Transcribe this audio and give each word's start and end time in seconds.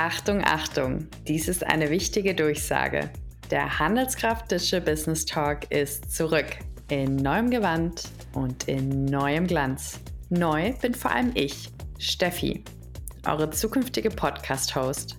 Achtung, 0.00 0.44
Achtung, 0.44 1.08
dies 1.26 1.48
ist 1.48 1.66
eine 1.66 1.90
wichtige 1.90 2.32
Durchsage. 2.32 3.10
Der 3.50 3.80
Handelskraft 3.80 4.48
Digital 4.48 4.82
Business 4.82 5.26
Talk 5.26 5.68
ist 5.72 6.14
zurück 6.14 6.46
in 6.88 7.16
neuem 7.16 7.50
Gewand 7.50 8.04
und 8.32 8.68
in 8.68 9.06
neuem 9.06 9.48
Glanz. 9.48 9.98
Neu 10.30 10.72
bin 10.80 10.94
vor 10.94 11.10
allem 11.10 11.32
ich, 11.34 11.70
Steffi, 11.98 12.62
eure 13.26 13.50
zukünftige 13.50 14.10
Podcast-Host. 14.10 15.18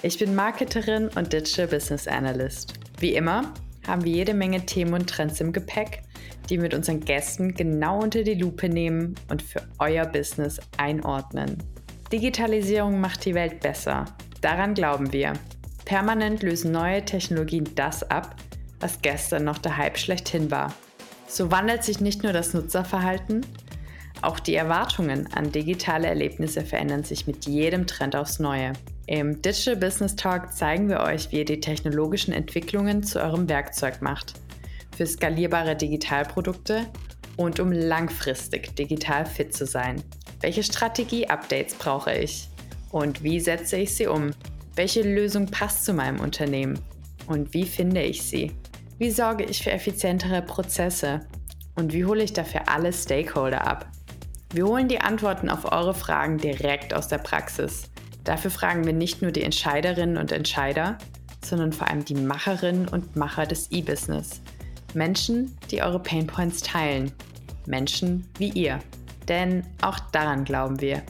Ich 0.00 0.18
bin 0.18 0.34
Marketerin 0.34 1.08
und 1.16 1.30
Digital 1.30 1.66
Business 1.66 2.08
Analyst. 2.08 2.72
Wie 3.00 3.16
immer 3.16 3.52
haben 3.86 4.04
wir 4.04 4.12
jede 4.12 4.32
Menge 4.32 4.64
Themen 4.64 4.94
und 4.94 5.06
Trends 5.10 5.38
im 5.42 5.52
Gepäck, 5.52 6.00
die 6.48 6.56
wir 6.56 6.62
mit 6.62 6.72
unseren 6.72 7.00
Gästen 7.00 7.52
genau 7.52 8.02
unter 8.02 8.22
die 8.22 8.36
Lupe 8.36 8.70
nehmen 8.70 9.16
und 9.28 9.42
für 9.42 9.60
euer 9.78 10.06
Business 10.06 10.60
einordnen. 10.78 11.58
Digitalisierung 12.12 13.00
macht 13.00 13.24
die 13.24 13.34
Welt 13.34 13.60
besser. 13.60 14.04
Daran 14.40 14.74
glauben 14.74 15.12
wir. 15.12 15.32
Permanent 15.84 16.42
lösen 16.42 16.72
neue 16.72 17.04
Technologien 17.04 17.68
das 17.74 18.08
ab, 18.10 18.36
was 18.80 19.02
gestern 19.02 19.44
noch 19.44 19.58
der 19.58 19.76
Hype 19.76 19.98
schlechthin 19.98 20.50
war. 20.50 20.72
So 21.26 21.50
wandelt 21.50 21.84
sich 21.84 22.00
nicht 22.00 22.22
nur 22.22 22.32
das 22.32 22.54
Nutzerverhalten, 22.54 23.44
auch 24.24 24.40
die 24.40 24.54
Erwartungen 24.54 25.28
an 25.34 25.52
digitale 25.52 26.06
Erlebnisse 26.06 26.62
verändern 26.62 27.04
sich 27.04 27.26
mit 27.26 27.44
jedem 27.44 27.86
Trend 27.86 28.16
aufs 28.16 28.38
Neue. 28.38 28.72
Im 29.06 29.42
Digital 29.42 29.76
Business 29.76 30.16
Talk 30.16 30.50
zeigen 30.54 30.88
wir 30.88 31.00
euch, 31.00 31.30
wie 31.30 31.40
ihr 31.40 31.44
die 31.44 31.60
technologischen 31.60 32.32
Entwicklungen 32.32 33.02
zu 33.02 33.20
eurem 33.20 33.50
Werkzeug 33.50 34.00
macht. 34.00 34.32
Für 34.96 35.04
skalierbare 35.04 35.76
Digitalprodukte 35.76 36.86
und 37.36 37.60
um 37.60 37.72
langfristig 37.72 38.74
digital 38.76 39.26
fit 39.26 39.54
zu 39.54 39.66
sein. 39.66 40.02
Welche 40.40 40.62
Strategie-Updates 40.62 41.74
brauche 41.74 42.12
ich? 42.12 42.48
Und 42.90 43.22
wie 43.22 43.40
setze 43.40 43.76
ich 43.76 43.94
sie 43.94 44.06
um? 44.06 44.30
Welche 44.76 45.02
Lösung 45.02 45.46
passt 45.46 45.84
zu 45.84 45.92
meinem 45.92 46.20
Unternehmen? 46.20 46.78
Und 47.26 47.54
wie 47.54 47.64
finde 47.64 48.02
ich 48.02 48.22
sie? 48.22 48.52
Wie 48.98 49.10
sorge 49.10 49.44
ich 49.44 49.62
für 49.62 49.72
effizientere 49.72 50.42
Prozesse? 50.42 51.20
Und 51.74 51.92
wie 51.92 52.04
hole 52.04 52.22
ich 52.22 52.32
dafür 52.32 52.68
alle 52.68 52.92
Stakeholder 52.92 53.66
ab? 53.66 53.88
Wir 54.52 54.66
holen 54.66 54.86
die 54.86 55.00
Antworten 55.00 55.50
auf 55.50 55.72
eure 55.72 55.94
Fragen 55.94 56.38
direkt 56.38 56.94
aus 56.94 57.08
der 57.08 57.18
Praxis. 57.18 57.90
Dafür 58.22 58.50
fragen 58.50 58.84
wir 58.84 58.92
nicht 58.92 59.20
nur 59.20 59.32
die 59.32 59.42
Entscheiderinnen 59.42 60.16
und 60.16 60.30
Entscheider, 60.30 60.98
sondern 61.44 61.72
vor 61.72 61.88
allem 61.88 62.04
die 62.04 62.14
Macherinnen 62.14 62.86
und 62.86 63.16
Macher 63.16 63.46
des 63.46 63.70
E-Business. 63.72 64.40
Menschen, 64.94 65.56
die 65.70 65.82
eure 65.82 65.98
Painpoints 65.98 66.62
teilen. 66.62 67.12
Menschen 67.66 68.26
wie 68.38 68.50
ihr. 68.50 68.78
Denn 69.28 69.64
auch 69.80 69.98
daran 70.10 70.44
glauben 70.44 70.80
wir. 70.80 71.02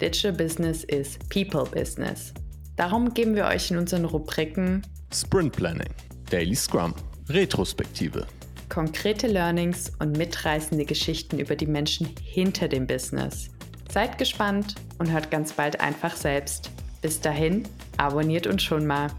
Digital 0.00 0.32
Business 0.32 0.84
ist 0.84 1.28
People 1.28 1.64
Business. 1.64 2.34
Darum 2.76 3.14
geben 3.14 3.34
wir 3.36 3.46
euch 3.46 3.70
in 3.70 3.78
unseren 3.78 4.04
Rubriken 4.04 4.82
Sprint 5.12 5.52
Planning, 5.52 5.94
Daily 6.28 6.56
Scrum, 6.56 6.92
Retrospektive, 7.28 8.26
konkrete 8.68 9.28
Learnings 9.28 9.92
und 10.00 10.16
mitreißende 10.16 10.84
Geschichten 10.84 11.38
über 11.38 11.54
die 11.54 11.66
Menschen 11.66 12.10
hinter 12.20 12.66
dem 12.66 12.86
Business. 12.86 13.50
Seid 13.92 14.18
gespannt 14.18 14.74
und 14.98 15.12
hört 15.12 15.30
ganz 15.30 15.52
bald 15.52 15.80
einfach 15.80 16.16
selbst. 16.16 16.70
Bis 17.00 17.20
dahin, 17.20 17.62
abonniert 17.96 18.48
uns 18.48 18.62
schon 18.62 18.86
mal. 18.86 19.12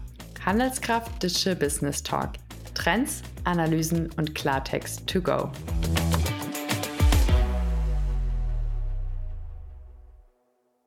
Handelskraft 0.44 1.22
Digital 1.22 1.56
Business 1.56 2.02
Talk. 2.02 2.32
Trends, 2.74 3.22
Analysen 3.44 4.10
und 4.18 4.34
Klartext 4.34 5.06
to 5.06 5.22
go. 5.22 5.50